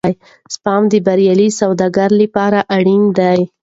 [0.53, 3.33] سپما د بریالي سوداګر لپاره اړینه ده.